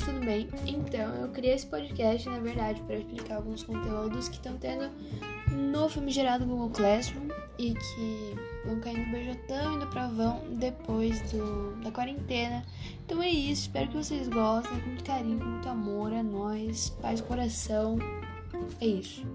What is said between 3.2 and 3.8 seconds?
alguns